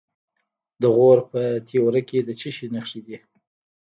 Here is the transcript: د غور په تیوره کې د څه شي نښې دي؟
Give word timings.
د 0.81 0.83
غور 0.95 1.19
په 1.31 1.41
تیوره 1.67 2.01
کې 2.09 2.19
د 2.27 2.29
څه 2.39 2.49
شي 2.55 2.67
نښې 2.73 2.99
دي؟ 3.05 3.17